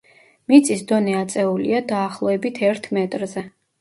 [0.51, 3.45] მიწის დონე აწეულია დაახლოებით ერთ მეტრზე.